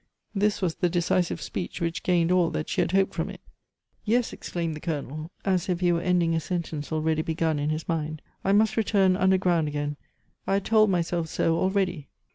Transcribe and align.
This 0.33 0.63
was 0.63 0.73
the 0.73 0.89
decisive 0.89 1.39
speech 1.43 1.79
which 1.79 2.01
gained 2.01 2.31
all 2.31 2.49
that 2.49 2.69
she 2.69 2.81
had 2.81 2.91
hoped 2.91 3.13
from 3.13 3.29
it. 3.29 3.39
"Yes," 4.03 4.33
exclaimed 4.33 4.75
the 4.75 4.79
Colonel, 4.79 5.29
as 5.45 5.69
if 5.69 5.79
he 5.79 5.91
were 5.91 6.01
ending 6.01 6.33
a 6.33 6.39
sentence 6.39 6.91
already 6.91 7.21
begun 7.21 7.59
in 7.59 7.69
his 7.69 7.87
mind, 7.87 8.23
"I 8.43 8.51
must 8.51 8.77
return 8.77 9.15
underground 9.15 9.67
again. 9.67 9.97
I 10.47 10.53
had 10.53 10.65
told 10.65 10.89
myself 10.89 11.27
so 11.29 11.55
already." 11.55 12.07